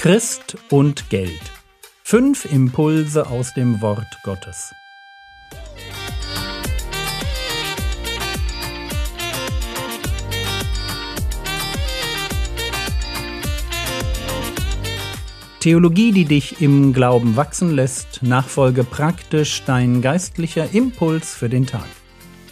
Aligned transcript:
Christ 0.00 0.56
und 0.70 1.10
Geld. 1.10 1.42
Fünf 2.04 2.50
Impulse 2.50 3.26
aus 3.26 3.52
dem 3.52 3.82
Wort 3.82 4.06
Gottes. 4.22 4.72
Theologie, 15.60 16.12
die 16.12 16.24
dich 16.24 16.62
im 16.62 16.94
Glauben 16.94 17.36
wachsen 17.36 17.70
lässt, 17.70 18.22
nachfolge 18.22 18.84
praktisch 18.84 19.64
dein 19.66 20.00
geistlicher 20.00 20.72
Impuls 20.72 21.34
für 21.34 21.50
den 21.50 21.66
Tag. 21.66 21.84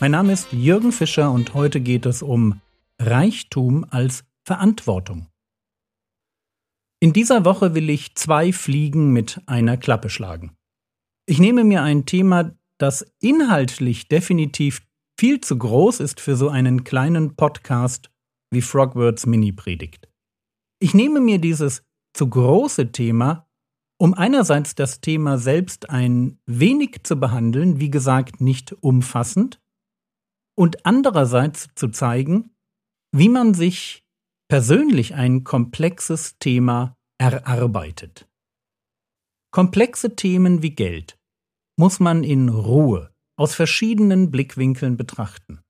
Mein 0.01 0.11
Name 0.11 0.35
ist 0.35 0.53
Jürgen 0.53 0.93
Fischer 0.93 1.31
und 1.31 1.55
heute 1.55 1.81
geht 1.81 2.05
es 2.05 2.21
um 2.21 2.61
Reichtum 3.01 3.87
als 3.89 4.25
Verantwortung. 4.45 5.29
In 7.01 7.13
dieser 7.13 7.45
Woche 7.45 7.75
will 7.75 7.91
ich 7.91 8.17
zwei 8.17 8.53
Fliegen 8.53 9.13
mit 9.13 9.41
einer 9.47 9.77
Klappe 9.77 10.11
schlagen. 10.11 10.57
Ich 11.27 11.39
nehme 11.39 11.63
mir 11.63 11.83
ein 11.83 12.07
Thema, 12.07 12.57
das 12.79 13.15
inhaltlich 13.21 14.09
definitiv 14.09 14.83
viel 15.19 15.41
zu 15.41 15.59
groß 15.59 16.01
ist 16.01 16.21
für 16.21 16.37
so 16.37 16.49
einen 16.49 16.83
kleinen 16.83 17.37
Podcast 17.37 18.11
wie 18.51 18.63
Frogwords 18.63 19.27
Mini 19.27 19.53
Predigt. 19.53 20.09
Ich 20.81 20.95
nehme 20.95 21.21
mir 21.21 21.39
dieses 21.39 21.85
zu 22.15 22.29
große 22.29 22.91
Thema, 22.91 23.49
um 24.01 24.15
einerseits 24.15 24.75
das 24.75 25.01
Thema 25.01 25.39
selbst 25.39 25.91
ein 25.91 26.41
wenig 26.47 27.05
zu 27.05 27.17
behandeln, 27.17 27.79
wie 27.79 27.91
gesagt 27.91 28.41
nicht 28.41 28.73
umfassend, 28.73 29.61
und 30.57 30.85
andererseits 30.85 31.69
zu 31.77 31.89
zeigen, 31.89 32.51
wie 33.13 33.29
man 33.29 33.55
sich 33.55 34.05
persönlich 34.49 35.15
ein 35.15 35.45
komplexes 35.45 36.39
Thema 36.39 36.97
erarbeitet. 37.19 38.27
Komplexe 39.51 40.17
Themen 40.17 40.63
wie 40.63 40.71
Geld 40.75 41.19
muss 41.79 42.01
man 42.01 42.25
in 42.25 42.49
Ruhe 42.49 43.13
aus 43.37 43.55
verschiedenen 43.55 44.31
Blickwinkeln 44.31 44.97
betrachten. 44.97 45.61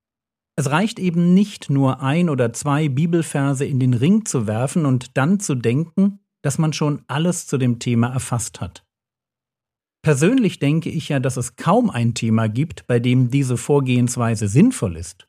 Es 0.57 0.71
reicht 0.71 0.99
eben 0.99 1.35
nicht 1.35 1.71
nur 1.71 2.01
ein 2.01 2.31
oder 2.31 2.53
zwei 2.53 2.89
Bibelverse 2.89 3.65
in 3.65 3.79
den 3.79 3.95
Ring 3.95 4.25
zu 4.25 4.47
werfen 4.47 4.87
und 4.87 5.17
dann 5.17 5.39
zu 5.39 5.55
denken, 5.55 6.21
dass 6.43 6.59
man 6.59 6.73
schon 6.73 7.05
alles 7.09 7.47
zu 7.47 7.59
dem 7.59 7.79
Thema 7.79 8.09
erfasst 8.09 8.61
hat. 8.61 8.85
Persönlich 10.03 10.59
denke 10.59 10.89
ich 10.89 11.09
ja, 11.09 11.21
dass 11.21 11.37
es 11.37 11.57
kaum 11.57 11.91
ein 11.91 12.15
Thema 12.15 12.49
gibt, 12.49 12.87
bei 12.87 12.99
dem 13.01 13.31
diese 13.31 13.57
Vorgehensweise 13.57 14.49
sinnvoll 14.49 14.97
ist. 14.97 15.28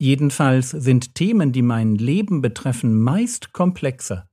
Jedenfalls 0.00 0.70
sind 0.70 1.16
Themen, 1.16 1.52
die 1.52 1.62
mein 1.62 1.96
Leben 1.96 2.40
betreffen, 2.40 3.00
meist 3.00 3.52
komplexer, 3.52 4.28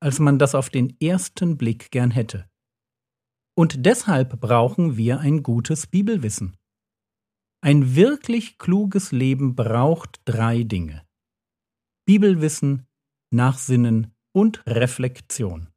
als 0.00 0.18
man 0.18 0.38
das 0.38 0.56
auf 0.56 0.70
den 0.70 0.96
ersten 1.00 1.56
Blick 1.56 1.92
gern 1.92 2.10
hätte. 2.10 2.48
Und 3.56 3.86
deshalb 3.86 4.40
brauchen 4.40 4.96
wir 4.96 5.20
ein 5.20 5.44
gutes 5.44 5.86
Bibelwissen. 5.86 6.56
Ein 7.62 7.94
wirklich 7.94 8.58
kluges 8.58 9.12
Leben 9.12 9.54
braucht 9.54 10.20
drei 10.24 10.64
Dinge. 10.64 11.06
Bibelwissen, 12.06 12.86
Nachsinnen 13.32 14.12
und 14.34 14.66
Reflexion. 14.66 15.70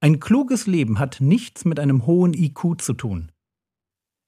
Ein 0.00 0.20
kluges 0.20 0.66
Leben 0.66 1.00
hat 1.00 1.20
nichts 1.20 1.64
mit 1.64 1.80
einem 1.80 2.06
hohen 2.06 2.32
IQ 2.32 2.80
zu 2.80 2.94
tun. 2.94 3.32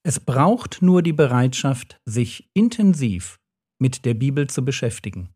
Es 0.03 0.19
braucht 0.19 0.81
nur 0.81 1.01
die 1.01 1.13
Bereitschaft, 1.13 1.99
sich 2.05 2.49
intensiv 2.53 3.39
mit 3.79 4.05
der 4.05 4.13
Bibel 4.13 4.47
zu 4.47 4.63
beschäftigen. 4.63 5.29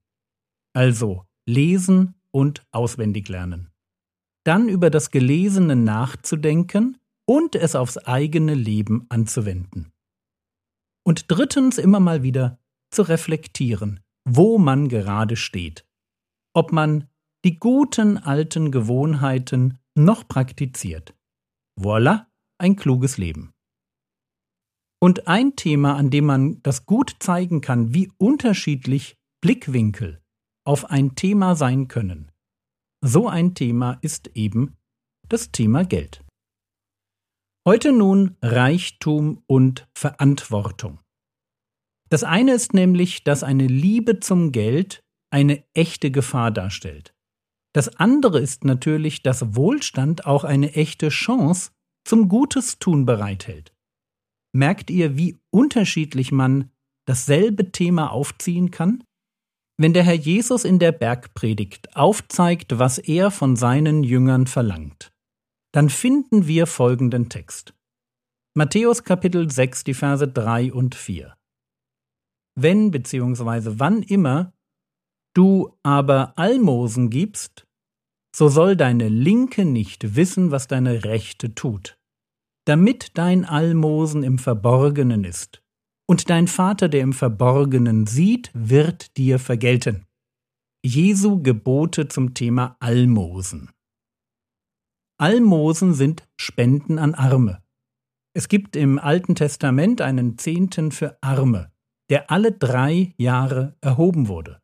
Also 0.74 1.26
lesen 1.48 2.16
und 2.32 2.66
auswendig 2.72 3.28
lernen. 3.30 3.72
Dann 4.46 4.70
über 4.70 4.90
das 4.90 5.12
Gelesene 5.12 5.76
nachzudenken 5.76 6.98
und 7.28 7.56
es 7.56 7.76
aufs 7.76 7.98
eigene 7.98 8.54
Leben 8.54 9.06
anzuwenden. 9.10 9.92
Und 11.06 11.26
drittens 11.28 11.78
immer 11.78 12.00
mal 12.00 12.24
wieder 12.24 12.60
zu 12.92 13.04
reflektieren, 13.04 14.00
wo 14.26 14.58
man 14.58 14.90
gerade 14.90 15.36
steht. 15.36 15.86
Ob 16.54 16.72
man 16.72 17.08
die 17.46 17.60
guten 17.60 18.18
alten 18.18 18.72
Gewohnheiten 18.72 19.80
noch 19.96 20.28
praktiziert. 20.28 21.16
Voila, 21.76 22.28
ein 22.58 22.76
kluges 22.76 23.18
Leben. 23.18 23.54
Und 25.02 25.28
ein 25.28 25.56
Thema, 25.56 25.96
an 25.96 26.10
dem 26.10 26.26
man 26.26 26.62
das 26.62 26.86
gut 26.86 27.16
zeigen 27.20 27.62
kann, 27.62 27.94
wie 27.94 28.12
unterschiedlich 28.18 29.16
Blickwinkel 29.42 30.22
auf 30.66 30.90
ein 30.90 31.16
Thema 31.16 31.56
sein 31.56 31.88
können. 31.88 32.32
So 33.02 33.30
ein 33.30 33.56
Thema 33.56 33.98
ist 34.02 34.30
eben 34.36 34.76
das 35.30 35.52
Thema 35.52 35.86
Geld. 35.86 36.24
Heute 37.66 37.94
nun 37.94 38.36
Reichtum 38.42 39.42
und 39.48 39.88
Verantwortung. 39.98 41.00
Das 42.10 42.24
eine 42.24 42.54
ist 42.54 42.74
nämlich, 42.74 43.24
dass 43.24 43.44
eine 43.44 43.68
Liebe 43.68 44.20
zum 44.20 44.52
Geld 44.52 45.02
eine 45.32 45.64
echte 45.74 46.12
Gefahr 46.12 46.52
darstellt. 46.52 47.14
Das 47.74 47.96
andere 47.98 48.40
ist 48.40 48.66
natürlich, 48.66 49.22
dass 49.22 49.56
Wohlstand 49.56 50.26
auch 50.26 50.44
eine 50.44 50.74
echte 50.74 51.10
Chance 51.10 51.72
zum 52.04 52.28
Gutes 52.28 52.80
tun 52.80 53.06
bereithält 53.06 53.72
merkt 54.54 54.90
ihr, 54.90 55.18
wie 55.18 55.38
unterschiedlich 55.52 56.32
man 56.32 56.72
dasselbe 57.06 57.72
Thema 57.72 58.12
aufziehen 58.12 58.72
kann? 58.72 59.04
Wenn 59.78 59.94
der 59.94 60.04
Herr 60.04 60.16
Jesus 60.16 60.66
in 60.66 60.80
der 60.80 60.92
Bergpredigt 60.92 61.96
aufzeigt, 61.96 62.80
was 62.80 62.98
er 62.98 63.32
von 63.32 63.56
seinen 63.56 64.04
Jüngern 64.04 64.48
verlangt, 64.48 65.12
dann 65.72 65.90
finden 65.90 66.48
wir 66.48 66.68
folgenden 66.68 67.30
Text. 67.30 67.74
Matthäus 68.56 69.04
Kapitel 69.04 69.50
6, 69.50 69.86
die 69.86 69.94
Verse 69.94 70.28
3 70.28 70.74
und 70.74 70.96
4. 70.96 71.36
Wenn 72.56 72.92
bzw. 72.92 73.76
wann 73.80 74.04
immer 74.04 74.54
du 75.34 75.78
aber 75.84 76.38
Almosen 76.38 77.10
gibst, 77.10 77.66
so 78.36 78.50
soll 78.50 78.76
deine 78.76 79.08
Linke 79.08 79.64
nicht 79.64 80.16
wissen, 80.16 80.52
was 80.52 80.68
deine 80.68 81.06
Rechte 81.06 81.56
tut 81.56 81.99
damit 82.70 83.18
dein 83.18 83.46
Almosen 83.46 84.22
im 84.22 84.38
Verborgenen 84.38 85.24
ist. 85.24 85.64
Und 86.08 86.30
dein 86.30 86.48
Vater, 86.48 86.88
der 86.88 87.02
im 87.02 87.14
Verborgenen 87.14 88.06
sieht, 88.06 88.52
wird 88.54 89.18
dir 89.18 89.40
vergelten. 89.40 90.06
Jesu 90.86 91.42
Gebote 91.42 92.10
zum 92.10 92.36
Thema 92.36 92.78
Almosen. 92.80 93.72
Almosen 95.20 95.96
sind 95.96 96.30
Spenden 96.40 97.00
an 97.00 97.16
Arme. 97.16 97.64
Es 98.36 98.48
gibt 98.48 98.76
im 98.76 99.00
Alten 99.00 99.34
Testament 99.34 100.00
einen 100.00 100.38
Zehnten 100.38 100.92
für 100.92 101.18
Arme, 101.24 101.72
der 102.12 102.30
alle 102.30 102.52
drei 102.52 103.16
Jahre 103.18 103.76
erhoben 103.82 104.28
wurde. 104.28 104.62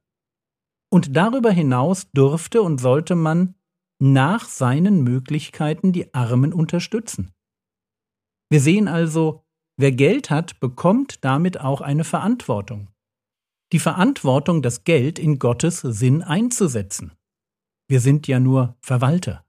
Und 0.91 1.15
darüber 1.15 1.49
hinaus 1.49 2.11
durfte 2.11 2.61
und 2.61 2.79
sollte 2.79 3.15
man 3.15 3.55
nach 3.99 4.45
seinen 4.45 5.03
Möglichkeiten 5.03 5.91
die 5.91 6.13
Armen 6.13 6.53
unterstützen. 6.53 7.34
Wir 8.55 8.61
sehen 8.61 8.87
also, 8.87 9.43
wer 9.75 9.91
Geld 9.91 10.29
hat, 10.29 10.61
bekommt 10.61 11.25
damit 11.25 11.59
auch 11.59 11.81
eine 11.81 12.05
Verantwortung. 12.05 12.87
Die 13.73 13.79
Verantwortung, 13.79 14.61
das 14.61 14.85
Geld 14.85 15.19
in 15.19 15.39
Gottes 15.39 15.81
Sinn 15.81 16.23
einzusetzen. 16.23 17.11
Wir 17.89 17.99
sind 17.99 18.29
ja 18.29 18.39
nur 18.39 18.77
Verwalter. 18.79 19.45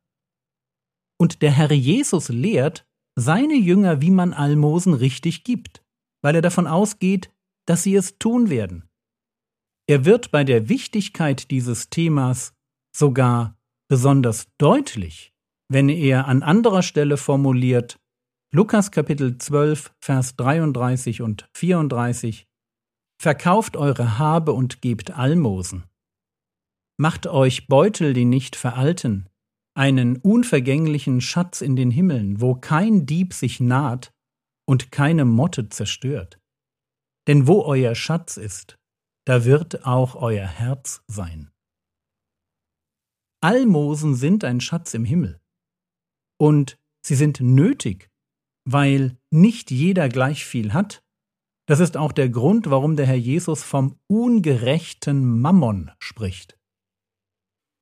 Und 1.20 1.40
der 1.40 1.52
Herr 1.52 1.70
Jesus 1.70 2.30
lehrt 2.30 2.84
seine 3.14 3.54
Jünger, 3.54 4.00
wie 4.00 4.10
man 4.10 4.32
Almosen 4.32 4.92
richtig 4.92 5.44
gibt, 5.44 5.84
weil 6.20 6.34
er 6.34 6.42
davon 6.42 6.66
ausgeht, 6.66 7.32
dass 7.64 7.84
sie 7.84 7.94
es 7.94 8.18
tun 8.18 8.50
werden. 8.50 8.88
Er 9.86 10.04
wird 10.04 10.32
bei 10.32 10.42
der 10.42 10.68
Wichtigkeit 10.68 11.52
dieses 11.52 11.90
Themas 11.90 12.54
sogar 12.92 13.56
besonders 13.88 14.48
deutlich, 14.58 15.32
wenn 15.68 15.88
er 15.88 16.26
an 16.26 16.42
anderer 16.42 16.82
Stelle 16.82 17.16
formuliert, 17.16 18.00
Lukas 18.56 18.90
Kapitel 18.90 19.36
12, 19.36 19.92
Vers 20.02 20.34
33 20.36 21.20
und 21.20 21.46
34 21.54 22.46
Verkauft 23.20 23.76
eure 23.76 24.18
Habe 24.18 24.54
und 24.54 24.80
gebt 24.80 25.10
Almosen. 25.10 25.84
Macht 26.98 27.26
euch 27.26 27.66
Beutel, 27.66 28.14
die 28.14 28.24
nicht 28.24 28.56
veralten, 28.56 29.28
einen 29.76 30.16
unvergänglichen 30.16 31.20
Schatz 31.20 31.60
in 31.60 31.76
den 31.76 31.90
Himmeln, 31.90 32.40
wo 32.40 32.54
kein 32.54 33.04
Dieb 33.04 33.34
sich 33.34 33.60
naht 33.60 34.10
und 34.66 34.90
keine 34.90 35.26
Motte 35.26 35.68
zerstört. 35.68 36.38
Denn 37.28 37.46
wo 37.46 37.60
euer 37.60 37.94
Schatz 37.94 38.38
ist, 38.38 38.78
da 39.26 39.44
wird 39.44 39.84
auch 39.84 40.14
euer 40.14 40.46
Herz 40.46 41.02
sein. 41.08 41.50
Almosen 43.42 44.14
sind 44.14 44.44
ein 44.44 44.62
Schatz 44.62 44.94
im 44.94 45.04
Himmel. 45.04 45.42
Und 46.40 46.78
sie 47.04 47.16
sind 47.16 47.42
nötig, 47.42 48.08
weil 48.66 49.16
nicht 49.30 49.70
jeder 49.70 50.08
gleich 50.08 50.44
viel 50.44 50.74
hat. 50.74 51.02
Das 51.66 51.80
ist 51.80 51.96
auch 51.96 52.12
der 52.12 52.28
Grund, 52.28 52.68
warum 52.68 52.96
der 52.96 53.06
Herr 53.06 53.16
Jesus 53.16 53.62
vom 53.62 53.98
ungerechten 54.08 55.40
Mammon 55.40 55.90
spricht. 55.98 56.58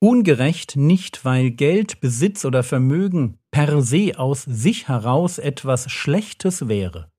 Ungerecht 0.01 0.77
nicht, 0.77 1.25
weil 1.25 1.51
Geld, 1.51 2.01
Besitz 2.01 2.45
oder 2.45 2.63
Vermögen 2.63 3.39
per 3.51 3.81
se 3.83 4.19
aus 4.19 4.43
sich 4.43 4.89
heraus 4.89 5.39
etwas 5.39 5.91
Schlechtes 5.91 6.69
wäre. 6.69 7.11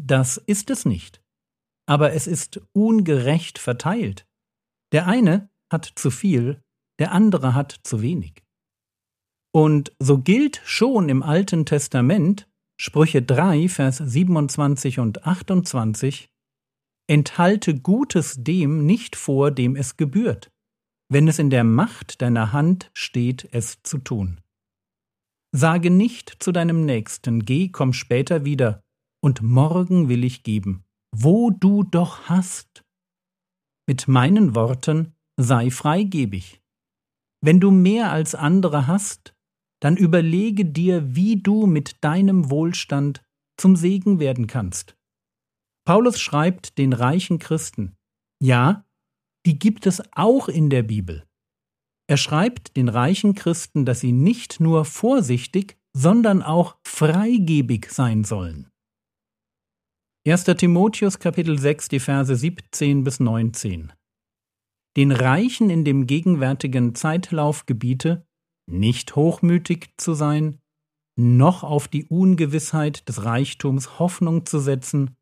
Das 0.00 0.38
ist 0.38 0.70
es 0.70 0.86
nicht. 0.86 1.22
Aber 1.86 2.12
es 2.12 2.26
ist 2.26 2.62
ungerecht 2.72 3.58
verteilt. 3.58 4.26
Der 4.92 5.06
eine 5.06 5.50
hat 5.70 5.84
zu 5.84 6.10
viel, 6.10 6.62
der 6.98 7.12
andere 7.12 7.54
hat 7.54 7.80
zu 7.82 8.00
wenig. 8.00 8.42
Und 9.54 9.92
so 9.98 10.18
gilt 10.18 10.62
schon 10.64 11.08
im 11.10 11.22
Alten 11.22 11.66
Testament, 11.66 12.48
Sprüche 12.82 13.22
3, 13.22 13.68
Vers 13.68 13.98
27 13.98 14.98
und 14.98 15.24
28, 15.24 16.28
Enthalte 17.08 17.78
Gutes 17.78 18.36
dem 18.38 18.86
nicht 18.86 19.14
vor, 19.14 19.50
dem 19.50 19.76
es 19.76 19.96
gebührt 19.96 20.52
wenn 21.12 21.28
es 21.28 21.38
in 21.38 21.50
der 21.50 21.62
Macht 21.62 22.22
deiner 22.22 22.52
Hand 22.52 22.90
steht, 22.94 23.46
es 23.52 23.82
zu 23.82 23.98
tun. 23.98 24.40
Sage 25.54 25.90
nicht 25.90 26.42
zu 26.42 26.52
deinem 26.52 26.86
Nächsten, 26.86 27.44
geh, 27.44 27.68
komm 27.68 27.92
später 27.92 28.46
wieder, 28.46 28.82
und 29.22 29.42
morgen 29.42 30.08
will 30.08 30.24
ich 30.24 30.42
geben, 30.42 30.84
wo 31.14 31.50
du 31.50 31.82
doch 31.82 32.30
hast. 32.30 32.82
Mit 33.86 34.08
meinen 34.08 34.54
Worten 34.54 35.14
sei 35.36 35.70
freigebig. 35.70 36.62
Wenn 37.44 37.60
du 37.60 37.70
mehr 37.70 38.10
als 38.10 38.34
andere 38.34 38.86
hast, 38.86 39.34
dann 39.82 39.96
überlege 39.96 40.64
dir, 40.64 41.16
wie 41.16 41.42
du 41.42 41.66
mit 41.66 42.04
deinem 42.04 42.50
Wohlstand 42.50 43.24
zum 43.56 43.74
Segen 43.74 44.20
werden 44.20 44.46
kannst. 44.46 44.96
Paulus 45.84 46.20
schreibt 46.20 46.78
den 46.78 46.92
reichen 46.92 47.40
Christen, 47.40 47.96
ja, 48.40 48.84
die 49.44 49.58
gibt 49.58 49.86
es 49.86 50.00
auch 50.12 50.48
in 50.48 50.70
der 50.70 50.84
Bibel. 50.84 51.26
Er 52.08 52.16
schreibt 52.16 52.76
den 52.76 52.88
reichen 52.88 53.34
Christen, 53.34 53.84
dass 53.84 54.00
sie 54.00 54.12
nicht 54.12 54.60
nur 54.60 54.84
vorsichtig, 54.84 55.76
sondern 55.96 56.42
auch 56.42 56.76
freigebig 56.86 57.90
sein 57.90 58.22
sollen. 58.22 58.68
1. 60.24 60.44
Timotheus 60.44 61.18
Kapitel 61.18 61.58
6, 61.58 61.88
die 61.88 61.98
Verse 61.98 62.36
17 62.36 63.02
bis 63.02 63.18
19. 63.18 63.92
Den 64.96 65.10
Reichen 65.10 65.70
in 65.70 65.84
dem 65.84 66.06
gegenwärtigen 66.06 66.94
Zeitlauf 66.94 67.66
gebiete, 67.66 68.24
nicht 68.66 69.16
hochmütig 69.16 69.94
zu 69.96 70.14
sein, 70.14 70.58
noch 71.16 71.62
auf 71.62 71.88
die 71.88 72.06
Ungewissheit 72.06 73.08
des 73.08 73.24
Reichtums 73.24 73.98
Hoffnung 73.98 74.46
zu 74.46 74.58
setzen, 74.58 75.16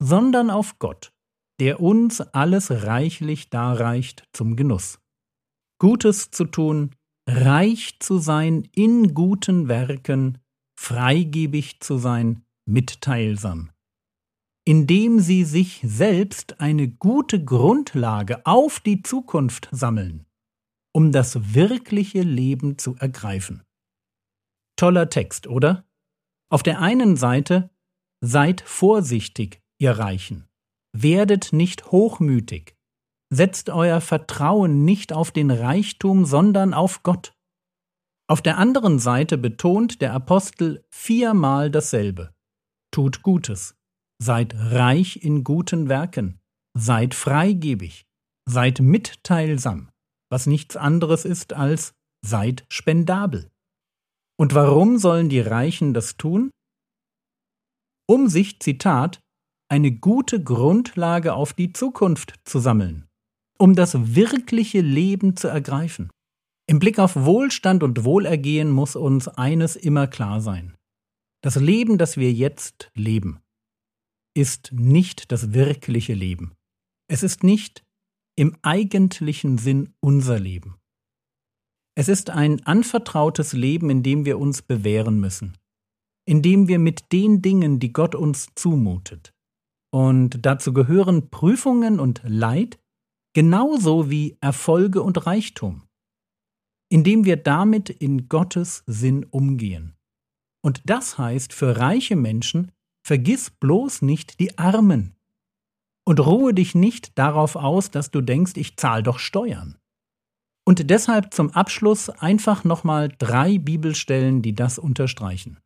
sondern 0.00 0.50
auf 0.50 0.78
Gott, 0.78 1.12
der 1.60 1.80
uns 1.80 2.20
alles 2.20 2.70
reichlich 2.70 3.50
darreicht 3.50 4.24
zum 4.32 4.56
Genuss. 4.56 4.98
Gutes 5.78 6.30
zu 6.30 6.44
tun, 6.44 6.94
reich 7.28 7.98
zu 8.00 8.18
sein 8.18 8.68
in 8.74 9.14
guten 9.14 9.68
Werken, 9.68 10.38
freigebig 10.78 11.80
zu 11.80 11.98
sein, 11.98 12.44
mitteilsam, 12.66 13.70
indem 14.64 15.20
sie 15.20 15.44
sich 15.44 15.80
selbst 15.84 16.60
eine 16.60 16.88
gute 16.88 17.44
Grundlage 17.44 18.46
auf 18.46 18.80
die 18.80 19.02
Zukunft 19.02 19.68
sammeln, 19.72 20.26
um 20.92 21.12
das 21.12 21.54
wirkliche 21.54 22.22
Leben 22.22 22.78
zu 22.78 22.96
ergreifen. 22.96 23.62
Toller 24.76 25.08
Text, 25.08 25.46
oder? 25.46 25.86
Auf 26.50 26.62
der 26.62 26.80
einen 26.80 27.16
Seite 27.16 27.70
seid 28.20 28.60
vorsichtig, 28.60 29.62
ihr 29.78 29.92
Reichen. 29.92 30.48
Werdet 30.92 31.52
nicht 31.52 31.90
hochmütig. 31.90 32.76
Setzt 33.30 33.70
euer 33.70 34.00
Vertrauen 34.00 34.84
nicht 34.84 35.12
auf 35.12 35.30
den 35.30 35.50
Reichtum, 35.50 36.26
sondern 36.26 36.74
auf 36.74 37.02
Gott. 37.02 37.34
Auf 38.28 38.42
der 38.42 38.58
anderen 38.58 38.98
Seite 38.98 39.38
betont 39.38 40.00
der 40.02 40.12
Apostel 40.12 40.84
viermal 40.90 41.70
dasselbe. 41.70 42.34
Tut 42.90 43.22
Gutes. 43.22 43.74
Seid 44.22 44.54
reich 44.54 45.22
in 45.22 45.44
guten 45.44 45.88
Werken. 45.88 46.40
Seid 46.74 47.14
freigebig. 47.14 48.06
Seid 48.48 48.80
mitteilsam, 48.80 49.91
was 50.32 50.46
nichts 50.46 50.78
anderes 50.78 51.26
ist 51.26 51.52
als 51.52 51.92
seid 52.24 52.64
spendabel. 52.70 53.50
Und 54.38 54.54
warum 54.54 54.96
sollen 54.96 55.28
die 55.28 55.40
Reichen 55.40 55.92
das 55.92 56.16
tun? 56.16 56.50
Um 58.08 58.28
sich, 58.28 58.58
Zitat, 58.58 59.20
eine 59.68 59.92
gute 59.92 60.42
Grundlage 60.42 61.34
auf 61.34 61.52
die 61.52 61.74
Zukunft 61.74 62.40
zu 62.44 62.60
sammeln, 62.60 63.06
um 63.58 63.74
das 63.74 64.14
wirkliche 64.14 64.80
Leben 64.80 65.36
zu 65.36 65.48
ergreifen. 65.48 66.10
Im 66.66 66.78
Blick 66.78 66.98
auf 66.98 67.14
Wohlstand 67.14 67.82
und 67.82 68.04
Wohlergehen 68.04 68.70
muss 68.70 68.96
uns 68.96 69.28
eines 69.28 69.76
immer 69.76 70.06
klar 70.06 70.40
sein. 70.40 70.74
Das 71.42 71.56
Leben, 71.56 71.98
das 71.98 72.16
wir 72.16 72.32
jetzt 72.32 72.90
leben, 72.94 73.40
ist 74.34 74.72
nicht 74.72 75.30
das 75.30 75.52
wirkliche 75.52 76.14
Leben. 76.14 76.54
Es 77.06 77.22
ist 77.22 77.44
nicht 77.44 77.84
im 78.36 78.56
eigentlichen 78.62 79.58
Sinn 79.58 79.94
unser 80.00 80.38
Leben. 80.38 80.76
Es 81.94 82.08
ist 82.08 82.30
ein 82.30 82.64
anvertrautes 82.64 83.52
Leben, 83.52 83.90
in 83.90 84.02
dem 84.02 84.24
wir 84.24 84.38
uns 84.38 84.62
bewähren 84.62 85.20
müssen, 85.20 85.58
in 86.26 86.40
dem 86.40 86.68
wir 86.68 86.78
mit 86.78 87.12
den 87.12 87.42
Dingen, 87.42 87.78
die 87.78 87.92
Gott 87.92 88.14
uns 88.14 88.48
zumutet, 88.54 89.34
und 89.94 90.46
dazu 90.46 90.72
gehören 90.72 91.28
Prüfungen 91.28 92.00
und 92.00 92.22
Leid, 92.24 92.78
genauso 93.34 94.10
wie 94.10 94.38
Erfolge 94.40 95.02
und 95.02 95.26
Reichtum, 95.26 95.82
indem 96.90 97.26
wir 97.26 97.36
damit 97.36 97.90
in 97.90 98.28
Gottes 98.28 98.84
Sinn 98.86 99.24
umgehen. 99.24 99.94
Und 100.64 100.82
das 100.86 101.18
heißt 101.18 101.52
für 101.52 101.76
reiche 101.76 102.16
Menschen, 102.16 102.72
vergiss 103.04 103.50
bloß 103.50 104.02
nicht 104.02 104.40
die 104.40 104.56
Armen. 104.58 105.16
Und 106.04 106.20
ruhe 106.20 106.52
dich 106.52 106.74
nicht 106.74 107.16
darauf 107.18 107.56
aus, 107.56 107.90
dass 107.90 108.10
du 108.10 108.20
denkst, 108.20 108.52
ich 108.56 108.76
zahl 108.76 109.02
doch 109.02 109.18
Steuern. 109.18 109.78
Und 110.64 110.90
deshalb 110.90 111.34
zum 111.34 111.50
Abschluss 111.50 112.08
einfach 112.08 112.64
nochmal 112.64 113.08
drei 113.18 113.58
Bibelstellen, 113.58 114.42
die 114.42 114.54
das 114.54 114.78
unterstreichen. 114.78 115.58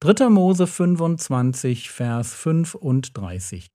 3. 0.00 0.28
Mose 0.28 0.66
25, 0.66 1.90
Vers 1.90 2.34
35. 2.34 3.68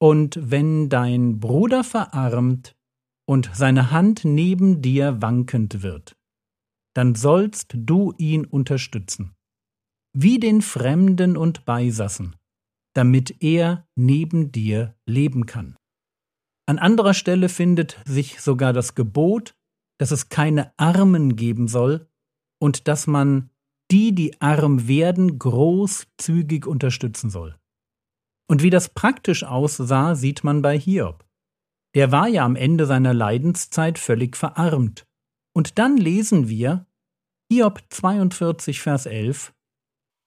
Und 0.00 0.38
wenn 0.40 0.88
dein 0.88 1.40
Bruder 1.40 1.84
verarmt 1.84 2.74
und 3.28 3.50
seine 3.54 3.90
Hand 3.90 4.24
neben 4.24 4.80
dir 4.80 5.20
wankend 5.20 5.82
wird, 5.82 6.16
dann 6.94 7.14
sollst 7.14 7.72
du 7.74 8.12
ihn 8.18 8.44
unterstützen, 8.44 9.34
wie 10.12 10.40
den 10.40 10.62
Fremden 10.62 11.36
und 11.36 11.64
Beisassen, 11.64 12.34
damit 12.94 13.42
er 13.42 13.86
neben 13.96 14.52
dir 14.52 14.94
leben 15.06 15.46
kann. 15.46 15.76
An 16.66 16.78
anderer 16.78 17.14
Stelle 17.14 17.48
findet 17.48 17.98
sich 18.04 18.40
sogar 18.40 18.72
das 18.72 18.94
Gebot, 18.94 19.54
dass 19.98 20.10
es 20.10 20.28
keine 20.28 20.72
Armen 20.78 21.36
geben 21.36 21.68
soll 21.68 22.08
und 22.60 22.88
dass 22.88 23.06
man 23.06 23.50
die, 23.90 24.14
die 24.14 24.40
arm 24.40 24.86
werden, 24.86 25.38
großzügig 25.38 26.66
unterstützen 26.66 27.30
soll. 27.30 27.58
Und 28.50 28.62
wie 28.62 28.70
das 28.70 28.90
praktisch 28.90 29.44
aussah, 29.44 30.14
sieht 30.14 30.44
man 30.44 30.62
bei 30.62 30.78
Hiob. 30.78 31.24
Der 31.94 32.12
war 32.12 32.28
ja 32.28 32.44
am 32.44 32.56
Ende 32.56 32.86
seiner 32.86 33.14
Leidenszeit 33.14 33.98
völlig 33.98 34.36
verarmt. 34.36 35.06
Und 35.54 35.78
dann 35.78 35.96
lesen 35.96 36.48
wir 36.48 36.86
Hiob 37.50 37.82
42, 37.88 38.80
Vers 38.80 39.06
11 39.06 39.54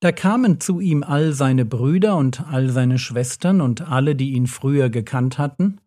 Da 0.01 0.11
kamen 0.11 0.59
zu 0.59 0.79
ihm 0.79 1.03
all 1.03 1.31
seine 1.31 1.63
Brüder 1.63 2.17
und 2.17 2.41
all 2.47 2.69
seine 2.69 2.97
Schwestern 2.97 3.61
und 3.61 3.81
alle, 3.81 4.15
die 4.15 4.33
ihn 4.33 4.47
früher 4.47 4.89
gekannt 4.89 5.37
hatten, 5.37 5.79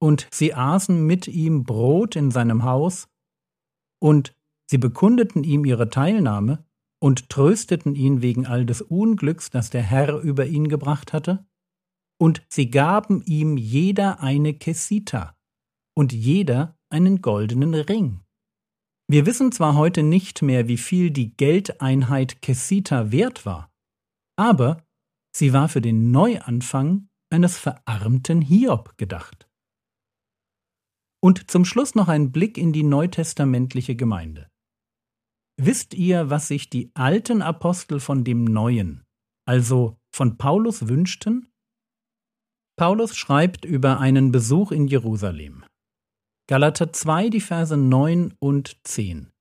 und 0.00 0.26
sie 0.32 0.54
aßen 0.54 1.06
mit 1.06 1.28
ihm 1.28 1.62
Brot 1.64 2.16
in 2.16 2.32
seinem 2.32 2.64
Haus, 2.64 3.08
und 4.02 4.34
sie 4.68 4.78
bekundeten 4.78 5.44
ihm 5.44 5.64
ihre 5.64 5.88
Teilnahme, 5.88 6.66
und 7.00 7.28
trösteten 7.28 7.94
ihn 7.94 8.22
wegen 8.22 8.46
all 8.46 8.66
des 8.66 8.82
Unglücks, 8.82 9.50
das 9.50 9.70
der 9.70 9.82
Herr 9.82 10.20
über 10.20 10.46
ihn 10.46 10.68
gebracht 10.68 11.12
hatte? 11.12 11.46
Und 12.18 12.42
sie 12.48 12.70
gaben 12.70 13.22
ihm 13.24 13.56
jeder 13.56 14.20
eine 14.20 14.54
Kessita 14.54 15.36
und 15.94 16.12
jeder 16.12 16.76
einen 16.88 17.20
goldenen 17.20 17.74
Ring. 17.74 18.23
Wir 19.06 19.26
wissen 19.26 19.52
zwar 19.52 19.74
heute 19.74 20.02
nicht 20.02 20.42
mehr, 20.42 20.66
wie 20.66 20.78
viel 20.78 21.10
die 21.10 21.36
Geldeinheit 21.36 22.40
Kessita 22.40 23.12
wert 23.12 23.44
war, 23.44 23.70
aber 24.36 24.82
sie 25.36 25.52
war 25.52 25.68
für 25.68 25.82
den 25.82 26.10
Neuanfang 26.10 27.08
eines 27.30 27.58
verarmten 27.58 28.40
Hiob 28.40 28.96
gedacht. 28.96 29.48
Und 31.22 31.50
zum 31.50 31.64
Schluss 31.64 31.94
noch 31.94 32.08
ein 32.08 32.32
Blick 32.32 32.56
in 32.56 32.72
die 32.72 32.82
neutestamentliche 32.82 33.96
Gemeinde. 33.96 34.48
Wisst 35.60 35.94
ihr, 35.94 36.30
was 36.30 36.48
sich 36.48 36.68
die 36.68 36.90
alten 36.94 37.42
Apostel 37.42 38.00
von 38.00 38.24
dem 38.24 38.44
Neuen, 38.44 39.04
also 39.46 39.98
von 40.14 40.36
Paulus 40.36 40.88
wünschten? 40.88 41.52
Paulus 42.76 43.16
schreibt 43.16 43.64
über 43.64 44.00
einen 44.00 44.32
Besuch 44.32 44.72
in 44.72 44.88
Jerusalem. 44.88 45.64
Galater 46.46 46.92
2, 46.92 47.30
die 47.30 47.40
Verse 47.40 47.74
9 47.74 48.34
und 48.38 48.76
10. 48.84 49.32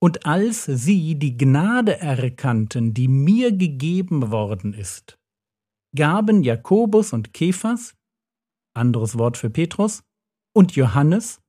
Und 0.00 0.24
als 0.24 0.64
sie 0.64 1.16
die 1.16 1.36
Gnade 1.36 2.00
erkannten, 2.00 2.94
die 2.94 3.08
mir 3.08 3.52
gegeben 3.52 4.30
worden 4.30 4.72
ist, 4.72 5.18
gaben 5.94 6.42
Jakobus 6.42 7.12
und 7.12 7.34
Kephas, 7.34 7.94
anderes 8.74 9.18
Wort 9.18 9.36
für 9.36 9.50
Petrus, 9.50 10.02
und 10.54 10.74
Johannes, 10.76 11.42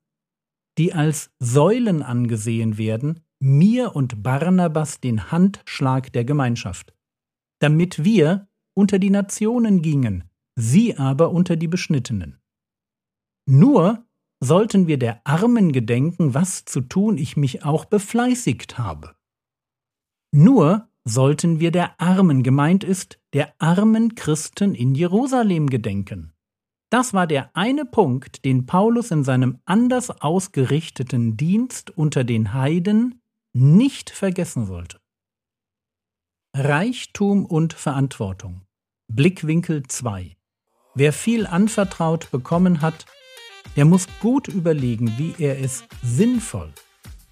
die 0.78 0.94
als 0.94 1.32
Säulen 1.40 2.02
angesehen 2.02 2.78
werden, 2.78 3.22
mir 3.40 3.96
und 3.96 4.24
Barnabas 4.24 5.00
den 5.00 5.32
Handschlag 5.32 6.12
der 6.12 6.26
Gemeinschaft, 6.26 6.94
damit 7.60 8.04
wir 8.04 8.50
unter 8.76 9.00
die 9.00 9.10
Nationen 9.10 9.82
gingen, 9.82 10.30
sie 10.56 10.98
aber 10.98 11.32
unter 11.32 11.56
die 11.56 11.68
Beschnittenen. 11.68 12.42
Nur 13.46 14.06
sollten 14.44 14.88
wir 14.88 15.00
der 15.00 15.22
Armen 15.26 15.72
gedenken, 15.72 16.34
was 16.34 16.66
zu 16.66 16.82
tun 16.82 17.18
ich 17.18 17.38
mich 17.38 17.64
auch 17.64 17.86
befleißigt 17.86 18.78
habe. 18.78 19.16
Nur 20.32 20.90
sollten 21.06 21.60
wir 21.60 21.72
der 21.72 22.00
Armen 22.00 22.44
gemeint 22.44 22.84
ist, 22.84 23.20
der 23.34 23.54
armen 23.60 24.16
Christen 24.16 24.76
in 24.76 24.96
Jerusalem 24.96 25.70
gedenken. 25.70 26.34
Das 26.90 27.14
war 27.14 27.26
der 27.26 27.56
eine 27.56 27.86
Punkt, 27.86 28.46
den 28.46 28.66
Paulus 28.66 29.12
in 29.12 29.24
seinem 29.24 29.60
anders 29.66 30.10
ausgerichteten 30.22 31.38
Dienst 31.38 31.90
unter 31.90 32.24
den 32.24 32.54
Heiden 32.54 33.22
nicht 33.54 34.10
vergessen 34.10 34.66
sollte. 34.66 35.00
Reichtum 36.56 37.46
und 37.46 37.74
Verantwortung. 37.74 38.62
Blickwinkel 39.08 39.84
2. 39.88 40.36
Wer 40.96 41.14
viel 41.14 41.48
anvertraut 41.48 42.30
bekommen 42.30 42.82
hat, 42.82 43.06
der 43.76 43.86
muss 43.86 44.08
gut 44.20 44.48
überlegen, 44.48 45.14
wie 45.18 45.36
er 45.38 45.60
es 45.60 45.84
sinnvoll 46.02 46.72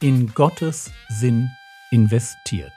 in 0.01 0.33
Gottes 0.33 0.91
Sinn 1.09 1.49
investiert. 1.91 2.73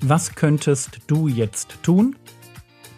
Was 0.00 0.36
könntest 0.36 1.00
du 1.08 1.26
jetzt 1.26 1.78
tun? 1.82 2.14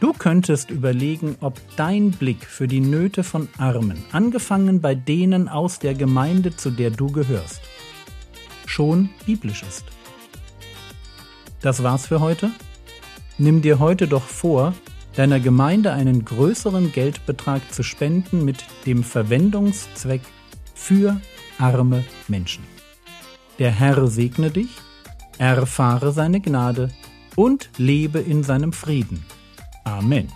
Du 0.00 0.12
könntest 0.12 0.70
überlegen, 0.70 1.36
ob 1.40 1.58
dein 1.76 2.10
Blick 2.10 2.44
für 2.44 2.68
die 2.68 2.80
Nöte 2.80 3.24
von 3.24 3.48
Armen, 3.56 4.04
angefangen 4.12 4.80
bei 4.80 4.94
denen 4.94 5.48
aus 5.48 5.78
der 5.78 5.94
Gemeinde, 5.94 6.54
zu 6.54 6.70
der 6.70 6.90
du 6.90 7.10
gehörst, 7.10 7.62
schon 8.66 9.08
biblisch 9.26 9.62
ist. 9.62 9.84
Das 11.60 11.82
war's 11.82 12.06
für 12.06 12.20
heute. 12.20 12.50
Nimm 13.36 13.62
dir 13.62 13.78
heute 13.78 14.08
doch 14.08 14.22
vor, 14.22 14.74
deiner 15.16 15.40
Gemeinde 15.40 15.92
einen 15.92 16.24
größeren 16.24 16.92
Geldbetrag 16.92 17.72
zu 17.72 17.82
spenden 17.82 18.44
mit 18.44 18.64
dem 18.86 19.02
Verwendungszweck 19.02 20.22
für 20.74 21.20
arme 21.58 22.04
Menschen. 22.28 22.64
Der 23.58 23.72
Herr 23.72 24.06
segne 24.06 24.50
dich, 24.50 24.70
erfahre 25.38 26.12
seine 26.12 26.40
Gnade 26.40 26.90
und 27.34 27.70
lebe 27.76 28.20
in 28.20 28.44
seinem 28.44 28.72
Frieden. 28.72 29.24
Amen. 29.84 30.28